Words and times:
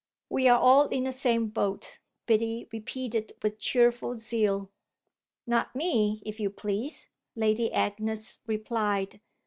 "We're 0.29 0.55
all 0.55 0.87
in 0.87 1.03
the 1.03 1.11
same 1.11 1.49
boat," 1.49 1.99
Biddy 2.25 2.67
repeated 2.73 3.33
with 3.43 3.59
cheerful 3.59 4.17
zeal. 4.17 4.71
"Not 5.45 5.75
me, 5.75 6.19
if 6.25 6.39
you 6.39 6.49
please!" 6.49 7.09
Lady 7.35 7.71
Agnes 7.71 8.39
replied. 8.47 9.21